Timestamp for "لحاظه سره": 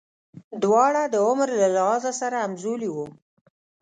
1.75-2.35